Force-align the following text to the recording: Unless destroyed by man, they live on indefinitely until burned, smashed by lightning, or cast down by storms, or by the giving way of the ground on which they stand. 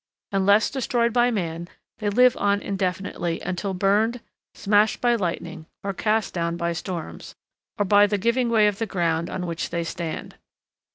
Unless 0.31 0.71
destroyed 0.71 1.13
by 1.13 1.29
man, 1.29 1.69
they 1.99 2.09
live 2.09 2.35
on 2.37 2.59
indefinitely 2.59 3.39
until 3.41 3.75
burned, 3.75 4.19
smashed 4.55 4.99
by 4.99 5.13
lightning, 5.13 5.67
or 5.83 5.93
cast 5.93 6.33
down 6.33 6.57
by 6.57 6.73
storms, 6.73 7.35
or 7.77 7.85
by 7.85 8.07
the 8.07 8.17
giving 8.17 8.49
way 8.49 8.65
of 8.65 8.79
the 8.79 8.87
ground 8.87 9.29
on 9.29 9.45
which 9.45 9.69
they 9.69 9.83
stand. 9.83 10.37